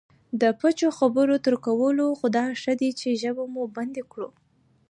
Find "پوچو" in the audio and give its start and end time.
0.59-0.89